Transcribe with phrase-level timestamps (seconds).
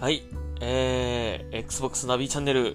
[0.00, 0.22] はい、
[0.62, 2.74] えー、Xbox ナビチャンネル、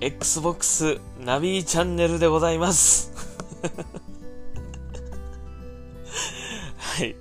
[0.00, 3.12] Xbox ナビチャンネルでございます。
[6.78, 7.16] はい。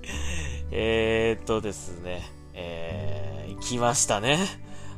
[0.69, 2.21] えー、っとですね、
[2.53, 4.37] えー、来ましたね。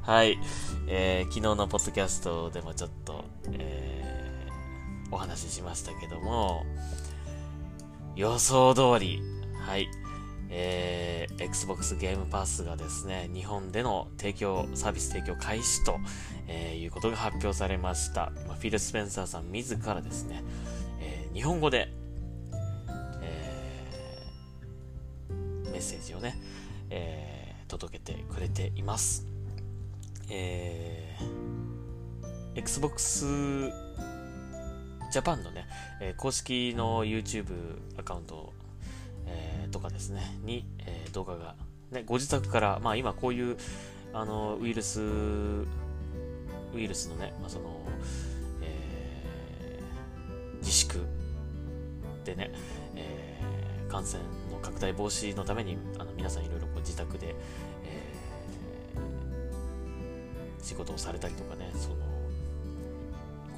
[0.01, 0.38] はい。
[0.88, 6.65] えー、昨日のポッドキャストでもちょっと、えー、お話ししましたけども、
[8.17, 9.22] 予想通り、
[9.66, 9.88] はい。
[10.53, 15.97] えー、Xbox ゲームパスがですね、日本での提供、サービス提供開始と、
[16.47, 18.31] えー、いうことが発表されました。
[18.47, 20.43] まあ、フィル・スペンサーさん自らですね、
[20.99, 21.89] えー、日本語で、
[23.21, 26.37] えー、メッセージをね、
[26.89, 29.25] えー、届けてくれています。
[30.29, 33.25] えー、Xbox
[35.13, 35.67] Japan のね、
[36.02, 37.45] えー、公式の YouTube
[37.97, 38.53] アカウント
[39.27, 41.55] えー、とかですね、に、えー、動画が、
[41.91, 43.58] ね、ご自宅から、まあ今こういう、
[44.14, 45.66] あの、ウイルス、ウ
[46.75, 47.81] イルスのね、まあその、
[48.61, 50.99] えー、自粛
[52.23, 52.52] でね、
[52.95, 57.36] えー、感染の拡大防止のために、あの、皆さんいろいろこう自宅で、
[57.83, 61.95] えー、仕事をされたりとかね、その、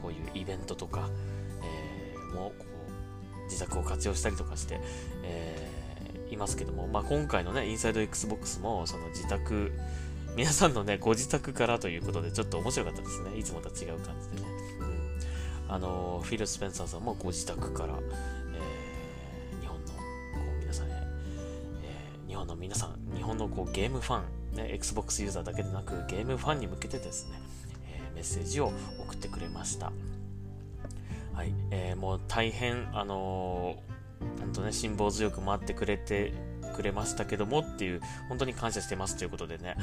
[0.02, 1.10] こういうイベントとか、
[1.62, 2.66] えー、もこ
[3.54, 4.80] 自宅を活用したりとかして、
[5.24, 9.72] えー、いますけども、まあ、今回のね、インサイド Xbox も、その自宅、
[10.36, 13.38] 皆さんのね、ご自宅からということで、ちょっと面白かったですね。
[13.38, 14.52] いつもとは違う感じでね。
[15.68, 15.74] うん。
[15.74, 19.98] あの、フィル・スペンサーさんもご自宅から、えー、日本の、こ
[20.58, 24.22] う、皆さんへ、えー、日本の皆さん、日本のこう、ゲームファ
[24.54, 27.40] ン、ね、Xbox ユーザーだけでなく、ゲームファンに向けてですね、
[27.88, 29.92] えー、メッセージを送ってくれました。
[31.34, 36.34] はい、えー、もう大変、あのー、本当ね、辛抱強く待ってくれて、
[36.76, 39.76] くれましたけどもっていう、本当に感謝してますということでね、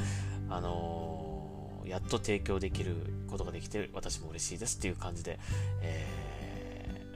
[0.49, 2.95] あのー、やっと提供できる
[3.29, 5.39] ことができて、私も嬉しいですっていう感じで、
[5.81, 6.07] え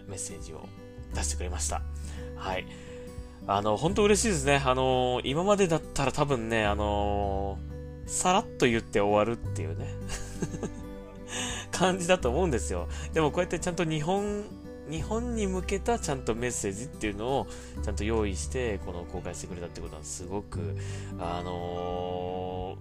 [0.05, 0.67] ー、メッセージを
[1.13, 1.81] 出してくれました。
[2.35, 2.65] はい。
[3.47, 4.61] あの、本当嬉しいですね。
[4.65, 7.57] あの今までだったら多分ね、あの
[8.05, 9.87] さらっと言って終わるっていうね。
[11.77, 12.87] 感じだと思うんですよ。
[13.13, 14.43] でもこうやってちゃんと日本、
[14.89, 17.47] 日本に向けたちゃんとメッセージっていうのを
[17.83, 20.77] ちゃんと用意してこの公開してくれたってことはすごく、
[21.19, 22.77] あの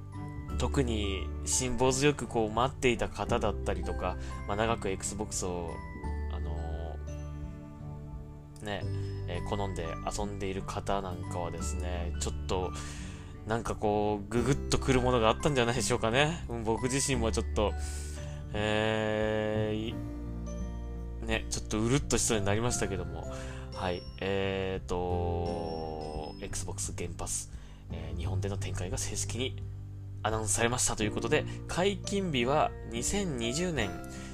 [0.51, 4.17] ー、特に辛抱強くこう待っていた方だったりとか、
[4.47, 5.71] まあ、長く Xbox を、
[6.33, 8.83] あのー、ね、
[9.29, 9.87] えー、好んで
[10.19, 12.71] 遊んでいる方なんかはですね、ちょっと、
[13.47, 16.45] なんかこう、ぐぐっとくるものがあったんじゃないでしょうかね。
[16.65, 17.73] 僕自身もちょっと、
[18.55, 23.31] えー、ね、ちょっとうるっとしそうになりましたけども、
[23.75, 27.51] はい、えーと、Xbox ゲームパス、
[27.91, 29.57] えー、日本での展開が正式に
[30.23, 33.91] アナウンスされましたということで、解禁日は2020年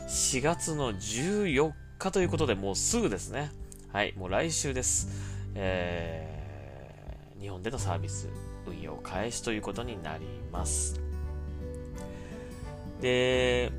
[0.07, 3.51] 4月の14日ということで、もうすぐですね。
[3.93, 5.09] はい、もう来週です。
[5.55, 8.29] えー、日本でのサービス
[8.67, 11.01] 運用開始ということになります。
[13.01, 13.73] で、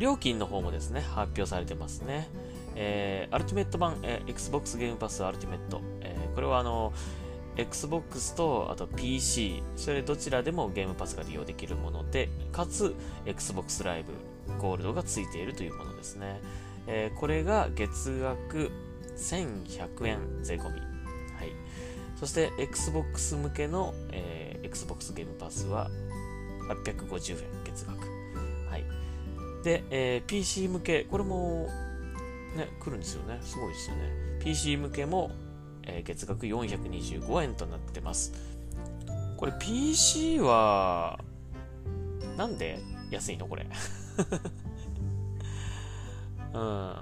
[0.00, 2.26] 料金の方もですね、発表されてますね。
[2.74, 5.82] えー、アルティメット版、えー、Xbox ゲームパスアルティメット。
[6.00, 6.92] えー、これはあの、
[7.56, 12.94] Xbox とあと PC、それどちらでもゲームパスが利用できるもので、かつ
[13.26, 16.40] Xbox ライブゴールドがついているというものですね。
[16.86, 18.70] えー、これが月額
[19.18, 20.80] 1100円税込み。
[20.80, 20.86] は
[21.44, 21.52] い。
[22.16, 25.90] そして Xbox 向けの、えー、Xbox ゲームパスは
[26.70, 28.09] 850円月額。
[29.62, 31.68] で、えー、PC 向け、これも、
[32.56, 33.38] ね、来るんですよね。
[33.42, 34.02] すごいですよね。
[34.42, 35.30] PC 向けも、
[35.84, 38.32] えー、月額425円となってます。
[39.36, 41.18] これ PC は、
[42.36, 42.78] なんで
[43.10, 43.46] 安いの？
[43.46, 43.66] これ。
[46.52, 46.94] うん。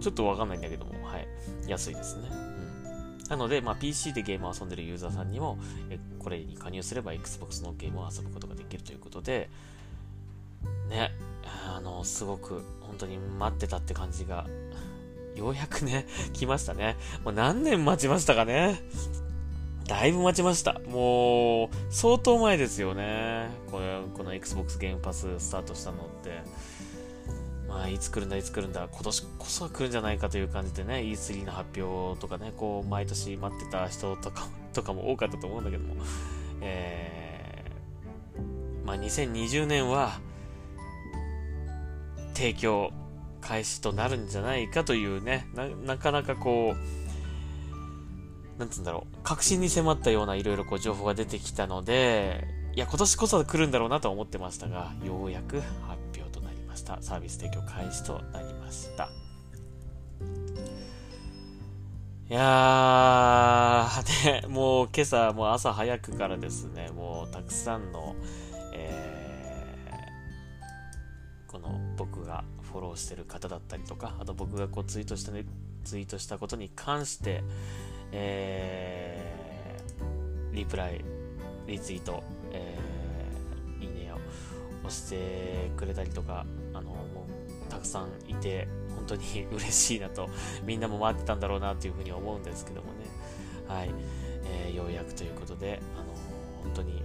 [0.00, 1.26] ちょっとわかんないんだけども、はい。
[1.66, 2.28] 安いですね。
[2.30, 3.28] うん。
[3.28, 5.58] なので、まあ、PC でゲームを遊んでるユーザーさんにも、
[5.90, 9.48] えこれに加入すれば Xbox のゲームを遊ぶことができるということで、
[10.88, 11.12] ね、
[11.86, 14.46] の、すごく、本当に待ってたって感じが、
[15.34, 16.96] ようやくね、来ましたね。
[17.24, 18.82] もう何年待ちましたかね。
[19.86, 20.80] だいぶ待ちました。
[20.88, 23.48] もう、相当前ですよね。
[23.70, 26.42] これ、この Xbox ゲームパススタートしたのって。
[27.68, 35.94] まあ、いつ来るんだ、いつ来るんだ、今年こそは来るんじゃないかという感じでね、E3 の発表とかね、こう、毎年待ってた人とか、とかも多かったと思うんだけども、
[36.60, 40.20] えー、まあ、2020年は、
[42.36, 42.92] 提供
[43.40, 45.48] 開始となるんじゃないかというね、
[45.84, 56.98] なかなかこう、なんつうんだろう、確信に迫ったようないろいろこう情報が出てきたので、いや、今年こそ来るんだろうなと思ってましたが、ようやく発表となりました。
[57.00, 59.08] サービス提供開始となりました。
[62.28, 68.14] いやー、ね、もう今朝、もう朝早くからですね、もうたくさんの、
[72.26, 75.44] がフォローしてる方だったりとか、あと僕がこうツイートした、ね、
[75.84, 77.42] ツイートしたことに関して、
[78.12, 81.04] えー、リプライ、
[81.66, 84.16] リツイート、えー、いいねを
[84.86, 86.44] 押してくれたりとか、
[86.74, 87.26] あの、も
[87.66, 90.28] うたくさんいて、本当に 嬉しいなと、
[90.64, 93.06] みんなも待ってたんだろうなというふうに思うんですけどもね。
[93.68, 93.90] はい。
[94.48, 96.04] えー、ようやくということで、あの
[96.62, 97.02] 本当に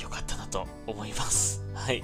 [0.00, 1.62] 良かったなと思います。
[1.74, 2.02] はい。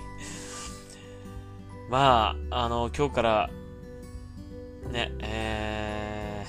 [1.90, 3.50] まあ、あの、今日から、
[4.90, 6.46] ね、え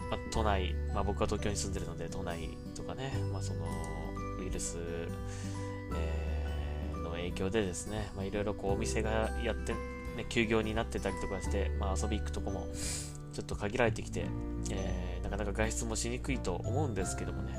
[0.00, 3.66] ー、まあ、都内、まあ僕は東京に住んでるので、都内とかね、まあその、
[4.40, 4.78] ウイルス、
[5.94, 12.66] えー、の影響でですね、まあいろいろこうお店がやって、ね、休業になってたりとかして、まあ遊び行くとこも
[13.32, 14.26] ちょっと限られてきて、
[14.70, 17.56] えー、なかなか外出もしにくいと思うんですけどもね、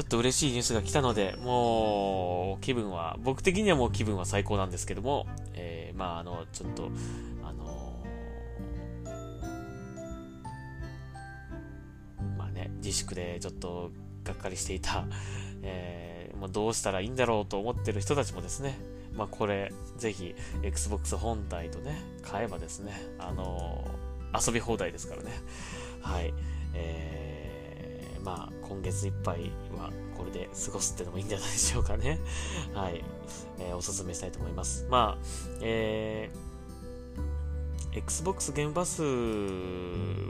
[0.00, 6.90] ちょっと嬉しいニュースが来たので、もう気分は、僕的にはもう気分は最高なんですけども、えー、まああの、ちょっと、
[7.44, 13.90] あのー、まあね、自粛でちょっと
[14.24, 15.04] がっかりしていた、
[15.60, 18.78] えー、もうどうしたらいいんだろうと思ってる人たちもですね、
[19.12, 25.30] まあこれ、ぜひ、Xbox 本体とね、買えばですね、あのー、遊び放題ですからね。
[26.00, 26.32] はい。
[26.72, 27.49] えー、
[28.30, 32.20] まあ、今月いっぱいはこれで過ごすってのもいいんじゃないでしょうかね。
[32.72, 33.02] はい。
[33.58, 34.86] えー、おすすめしたいと思います。
[34.88, 35.24] まあ、
[35.60, 39.02] えー、Xbox ゲームパス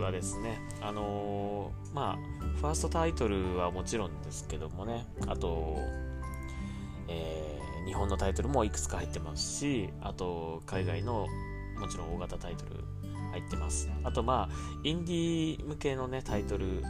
[0.00, 5.76] はですね、あのー、まあ、ファーストタイトルはもちろんですけどもね、あと、
[7.08, 11.26] えー、日本のタイトルもいくつか入ってますし、あと、海外の
[11.79, 12.82] もちろん大型タイトル
[13.32, 13.91] 入ってます。
[14.05, 16.82] あと、まあ、インディー向けのね、タイトル、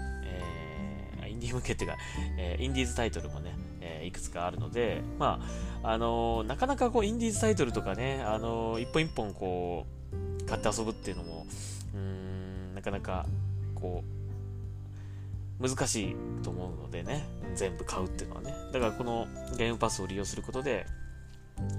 [1.40, 1.96] ンディー向けっていうか、
[2.38, 5.40] えー、インディーズタイトルもね、えー、いくつかあるので、ま
[5.82, 11.46] あ、あのー、なかなかこう、インディーズタイトルとかね、あのー、一本一本こう、買って遊ぶっていうのも、
[11.94, 13.26] うん、なかなか、
[13.75, 18.54] こう、難しいと思うのでね、全部買うっていうのはね。
[18.72, 19.26] だからこの
[19.58, 20.87] ゲームパスを利用することで、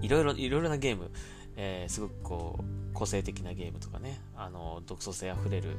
[0.01, 1.09] いろいろ、いろいろなゲーム、
[1.55, 5.77] えー、すごくこう、個性的なゲームとかね、あの、独創性あふれる、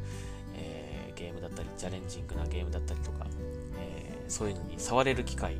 [0.54, 3.11] えー、ゲームだったり、チャレンジングなゲームだったりと、
[4.32, 5.58] そういうのに触れる機会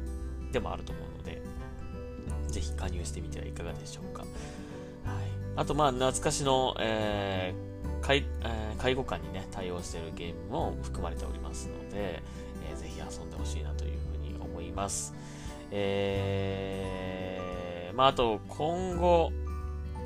[0.50, 1.42] でもあると思うので、
[2.48, 4.22] ぜひ加入してみてはいかがでしょうか。
[4.22, 4.30] はい。
[5.56, 12.22] あと、まあ、懐かしの、えー介えー、介護官にね、対応しているゲームも含まれておりますので、
[12.68, 15.14] えー、ぜひ遊んでほしいなというふうに思います。
[15.70, 19.30] えー、まあ、あと、今後、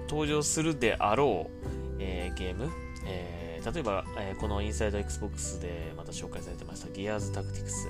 [0.09, 1.67] 登場するであろう、
[1.99, 2.71] えー、ゲーム、
[3.07, 7.89] えー、例えば、えー、このインサイド Xbox でまた紹介されてました Gears Tactics、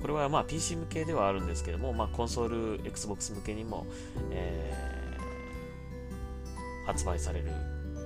[0.00, 3.86] これはまあ PC 向けではあるんですけども、まあ、コンソール Xbox 向けにも、
[4.30, 7.50] えー、発売される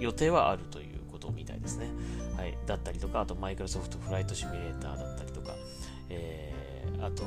[0.00, 1.88] 予定はあるということみたいですね。
[2.36, 2.56] はい。
[2.66, 5.54] だったりとか、あとマイクロソフトフライトシミュレーターだったりとか、
[6.08, 7.24] えー、あと、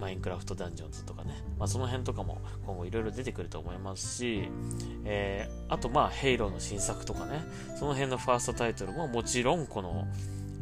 [0.00, 4.48] マインクラフトダンジョンズとかね、まあ、その辺とかも今後いろいろ出てくると思いますし、
[5.04, 7.42] えー、あとまあ、ヘイローの新作とかね、
[7.78, 10.06] その辺のファーストタイトルももちろんこの、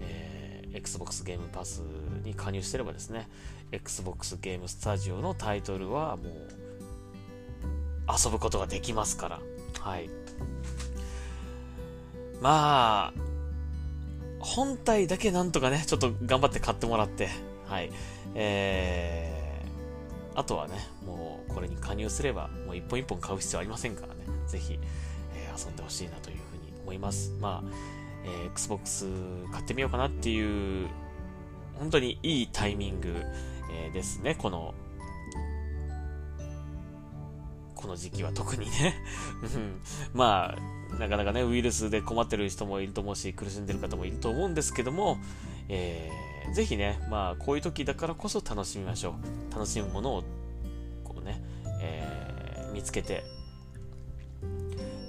[0.00, 1.82] えー、Xbox ゲームパス
[2.22, 3.28] に加入してればですね、
[3.72, 6.62] Xbox ゲームスタジオのタイトルはもう
[8.08, 9.40] 遊ぶことができますから、
[9.80, 10.10] はい。
[12.40, 13.32] まあ、
[14.40, 17.28] 本体だけなんとかね、ちょっと頑張って買ってもらって、
[17.66, 17.90] はい。
[18.34, 20.74] えー、あとはね、
[21.06, 24.78] もうこれに加入すれば、もう一本一本買う必要ありませんからね、ぜひ、
[25.34, 27.32] えー、遊んでほしいなというふうに思います。
[27.40, 27.68] まあ、
[28.24, 29.06] えー、Xbox
[29.52, 30.88] 買ってみようかなっていう、
[31.78, 33.14] 本当にいいタイミング、
[33.70, 34.74] えー、ですね、この、
[37.74, 38.94] この時期は特にね。
[40.14, 45.18] まあ、なかなかね、ウイルスで困ってる人もいると思うし、苦しんでる方もいると思うんですけども、
[45.68, 49.16] えー、ぜひね、まあ、こういう時だからこそ楽しみましょ
[49.50, 49.52] う。
[49.52, 50.22] 楽しむものを、
[51.02, 51.42] こうね、
[51.80, 53.24] えー、見つけて、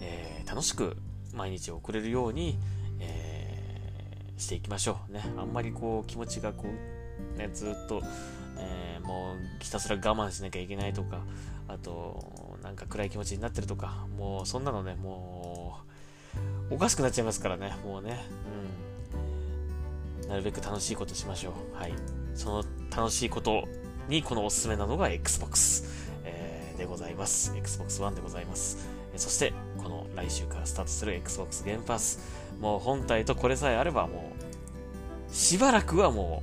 [0.01, 0.97] えー、楽しく
[1.33, 2.57] 毎日を送れるように、
[4.43, 5.13] していきましょう。
[5.13, 8.01] ね、あんまりこう、気持ちがこう、ね、ずっと、
[8.57, 11.21] えー、もうひたすら我慢しなきゃいけないとか、
[11.67, 15.79] あと、なんか暗い気持ちになってるとか、もうそんなのね、も
[16.71, 18.23] う、おかしくなっちゃいますからね、もうね。
[18.67, 18.83] うん
[20.27, 21.77] なるべく楽しいことしましょう。
[21.77, 21.93] はい。
[22.33, 22.63] その
[22.95, 23.67] 楽しいこと
[24.07, 25.83] にこのおすすめなのが Xbox、
[26.23, 27.53] えー、でございます。
[27.55, 28.87] Xbox One でございます。
[29.15, 32.19] そして、この来週からスタートする Xbox ゲームパス。
[32.63, 34.31] もう本体とこれさえあればも
[35.29, 36.41] う、しばらくはも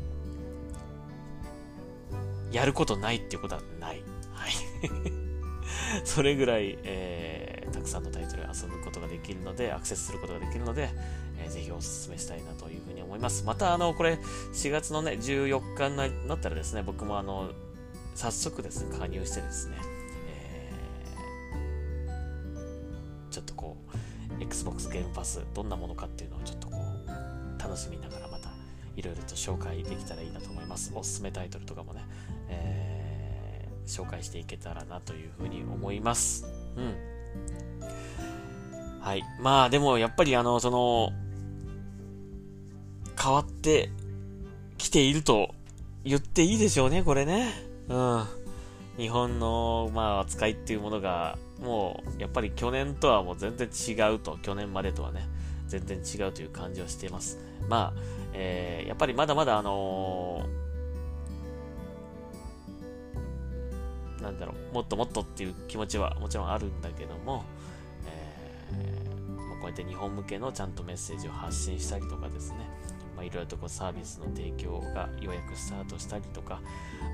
[2.53, 4.03] う、やることないっていうことはない。
[4.35, 4.53] はい。
[6.05, 10.91] それぐらい、えー、たくさんのタイトル遊ぶことができるので、アクセスすることができるので、
[11.39, 13.45] えー、ぜひお勧めしたいなというふうに思います。
[13.47, 14.19] また、あの、これ、
[14.53, 17.51] 4月のね、14日になったらですね、僕もあの、
[18.15, 19.79] 早速ですね、加入してですね、
[24.51, 28.51] Xbox ゲームパス、どんなものかっていうのをちょっとこう、楽しみながらまた、
[28.97, 30.93] いろいろと紹介できたらいいなと思います。
[30.95, 32.01] おすすめタイトルとかもね、
[32.49, 36.47] えー、紹介していけたらなというふうに思います。
[36.77, 36.95] うん。
[39.01, 39.23] はい。
[39.41, 41.13] まあでもやっぱりあの、その、
[43.23, 43.91] 変わって
[44.79, 45.55] きていると
[46.05, 47.53] 言っていいでしょうね、これね。
[47.89, 48.25] うん。
[48.97, 55.29] 日本の、まあ、扱いっていうものが、もう、やっぱり去年とはもう全然違うと、去年までとはね、
[55.69, 57.39] 全然違うという感じはしています。
[57.69, 58.01] まあ、
[58.33, 67.45] えー、やっぱりまだまだあのー、なんだろう、もっともっとっていう気持ちはもちろんあるんだけども、
[68.07, 72.57] えー、まあ、こうやって日本向けのちゃんとメッセージを発信したりとかですね、
[73.17, 76.61] まあ、いろいろとこうサービスの提供がようやくスタートしたりとか、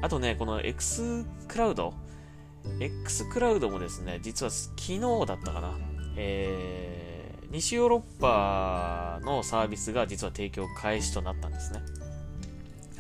[0.02, 1.92] あとね、この X クラウド、
[2.80, 5.74] X クラウドもですね、実は昨日だったかな、
[6.16, 11.80] えー、西ヨーロッパのサービスが実は提供開始となったんですね。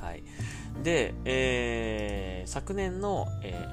[0.00, 0.22] はい。
[0.82, 3.68] で、えー、昨年の、え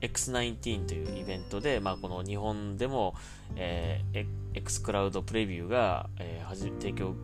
[0.00, 3.14] ー、X19 というイベントで、まあ、この日本でも、
[3.56, 7.14] えー、X クラウドプレビューが、えー、提供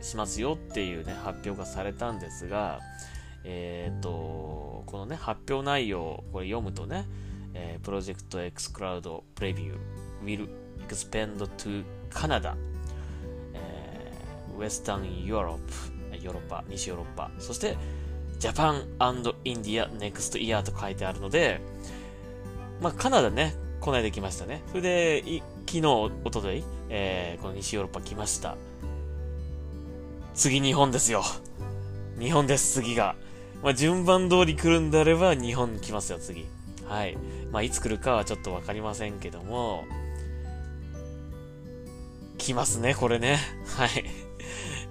[0.00, 2.80] しますよっていうね、発表がされたんですが、
[3.44, 7.06] えっ、と、このね、発表内容を、これ読むとね、
[7.54, 9.76] えー、プロジェクト X Cloud Preview
[10.24, 10.48] will
[10.88, 12.54] expand to Canada、
[13.54, 15.60] えー、Western Europe、
[16.22, 17.76] ヨーロッパ、西ヨーロッパ、そして
[18.38, 21.60] Japan and India next year と書いてあるので、
[22.80, 24.62] まあ、カナダね、こないで来ましたね。
[24.68, 25.22] それで、
[25.66, 28.56] 昨日、おととい、えー、この西ヨーロッパ来ました。
[30.34, 31.22] 次日本ですよ。
[32.18, 33.14] 日本です、次が。
[33.62, 36.46] まあ、順番通り来るんであれば日本に来ますよ、次。
[36.86, 37.16] はい。
[37.52, 39.84] まあ、いつ来るかはちょっとわかりませんけども、
[42.38, 43.38] 来ますね、これね。
[43.76, 44.04] はい。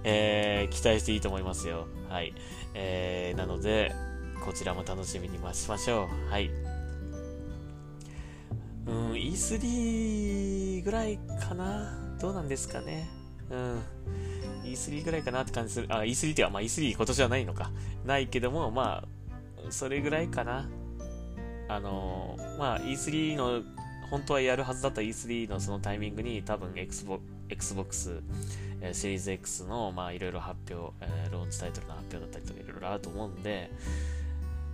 [0.04, 1.88] えー、期待していいと思いますよ。
[2.08, 2.34] はい。
[2.74, 3.94] えー、なので、
[4.46, 6.32] こちらも楽しみに待ちましょう。
[6.32, 6.50] はい。
[8.88, 13.10] うん、E3 ぐらいかなどうなんですかね。
[13.50, 13.82] うん。
[14.74, 15.88] E3 ぐらいかなって感じする。
[15.90, 17.72] あ、E3 っては、まあ E3 今年はないのか。
[18.06, 20.70] ないけども、まあ、それぐらいかな。
[21.68, 23.62] あのー、まあ E3 の、
[24.10, 28.24] 本当はやるはずだった E3 のそのタイミングに多分 Xbox、Xbox
[28.82, 33.72] えー、シリーズ X の、まあ、いろいろ発表、えー、ローンチタイトルの発表だったりとかいろいろあると思うんで、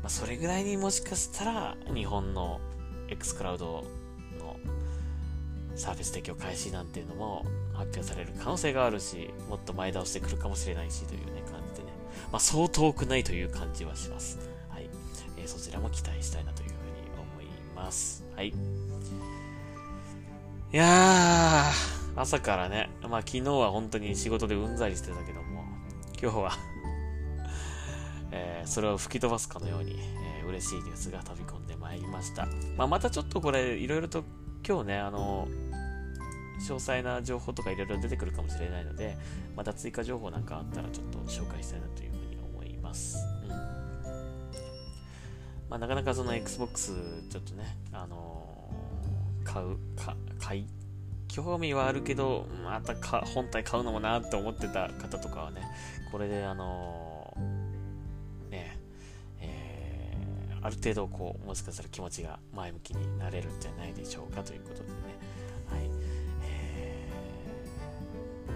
[0.02, 2.60] まあ、それぐらいにもしかしたら、日本の
[3.10, 3.84] X クラウド
[4.40, 4.58] の
[5.76, 11.94] サービス提供開始なんていうのも発表される可能性があるし、もっと前倒してくるかもしれないしというね、感じでね。
[12.32, 14.40] まあ、そう遠くないという感じはします。
[14.70, 14.90] はい。
[15.38, 16.80] えー、そちらも期待したいなというふうに
[17.20, 18.26] 思います。
[18.36, 18.50] はい。
[18.50, 18.54] い
[20.78, 25.64] やー、朝からね、まあ昨日は本当に仕事でうんざりしてたけども、
[26.22, 26.52] 今日は
[28.32, 32.48] えー、それを吹き飛ばすかのように、えー、嬉しいニュースが飛び込んでまいりました。
[32.76, 34.24] まあ、またちょっとこれ、いろいろと
[34.68, 35.48] 今日ね、あの
[36.60, 39.18] 詳細な情報とかいろいろ出てくるかもしれないので、
[39.56, 43.18] また追加情報なんかあったらちょっと紹介したいなというふうに思います。
[43.44, 43.50] うん。
[45.70, 46.94] まあ、なかなかその Xbox
[47.30, 50.68] ちょっとね、あのー、買う、か、買い、
[51.28, 55.62] 興味はあるけど、またか本体買うのもなって思ってた方とかはね、
[56.12, 58.80] これであのー、ね、
[59.40, 65.15] えー、ある程度こう、もしかしたら気持ちが前向きになれるんじゃないでしょうかということでね、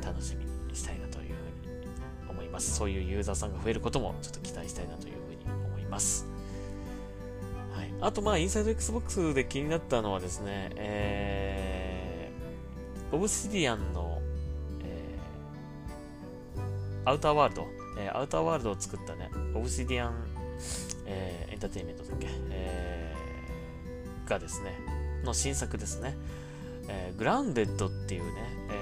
[0.09, 2.75] 楽しみにしたいなというふうに思います。
[2.75, 6.25] そういうユーザーさんが増えることもちょっと期待したいなというふうに思います。
[7.75, 7.93] はい。
[8.01, 14.19] あと、まあ、インサイド Xbox で気になったのはですね、えー、オブシディアンの、
[14.83, 17.67] えー、アウターワールド、
[17.99, 20.13] えー、アウターワールドを作ったね、オブシディアン、
[21.05, 24.73] えー、エンターテインメントだっけ、えー、がですね、
[25.23, 26.15] の新作ですね、
[26.87, 28.31] えー、グランデッドっていうね、
[28.71, 28.78] え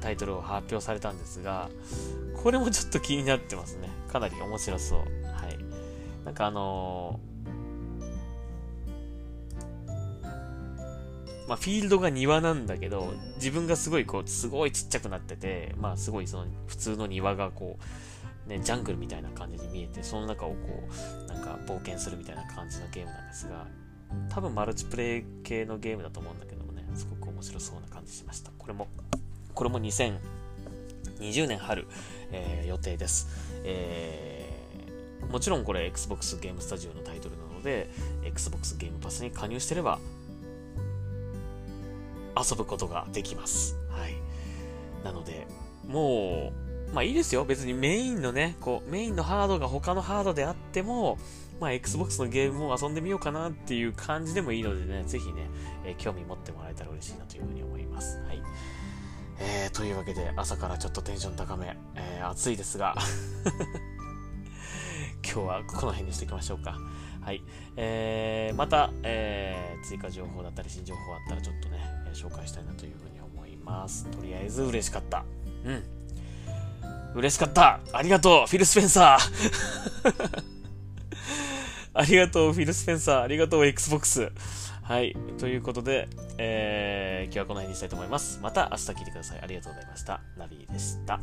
[0.00, 1.70] タイトルを発表されたんですが、
[2.42, 3.88] これもちょっと気になってますね。
[4.10, 4.98] かなり面白そう。
[4.98, 5.04] は
[5.48, 5.58] い。
[6.24, 17.78] なんかあのー、まあ、フィールドが庭なんだけど、自分がすごいこう、すごいちっちゃくなってて、まあ、すごいその、普通の庭がこ
[18.46, 20.56] う、ね、ジャングルみたいな感じに見えて、その中をこ
[21.24, 23.66] う、なんか冒険するみたいな感じのゲームなんですが、
[24.28, 28.50] 多分マルチプレイ系のゲームだと思うんだけどもね、すごく面白そうな感じしました。
[28.58, 28.88] これも、
[29.60, 31.86] これも2020年春、
[32.32, 33.28] えー、予定です。
[33.62, 37.90] えー、もちろんこれ Xbox ゲームスタジオのタイトルなので、
[38.24, 39.98] Xbox ゲームパスに加入してれば、
[42.34, 43.76] 遊ぶことができます。
[43.90, 44.14] はい。
[45.04, 45.46] なので、
[45.86, 46.54] も
[46.88, 47.44] う、まあいいですよ。
[47.44, 51.18] 別にメインのね、こう、メインのハードが他のハードであっても、
[51.60, 55.50] まあ、Xbox のゲームを遊んでみようかなっていう感じでもいいのでね、ぜひね、
[55.84, 58.18] えー、興味持ってもらえたら嬉しいなというふうに思います。
[58.26, 58.42] はい。
[59.40, 62.94] えー、というわけで、朝からちょっとテンション高め、えー、暑いですが
[65.24, 66.78] 今日はこの辺にしておきましょうか。
[67.22, 67.42] はい。
[67.76, 71.78] えー、また、えー、追加情報だったり新情報あったらちょっとね、
[72.12, 74.06] 紹介したいなというふうに思います。
[74.06, 75.24] とりあえず嬉しかった。
[75.64, 75.82] うん。
[77.14, 79.40] 嬉しかったありがとうフィル・スペンサー
[81.92, 83.22] ありがとう、フィル・スペンサー。
[83.22, 84.32] ありがとう、Xbox。
[84.90, 85.14] はい。
[85.38, 88.40] ということで、えー、今日はこの辺にしたいと思います。
[88.42, 89.40] また明日聞いてください。
[89.40, 90.20] ありがとうございました。
[90.36, 91.20] ナビでした。